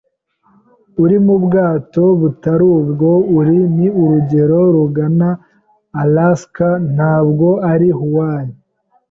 [1.03, 3.11] Uri mubwato butari bwo.
[3.37, 5.29] Uru ni urugendo rugana
[6.01, 8.53] Alaska, ntabwo ari Hawaii.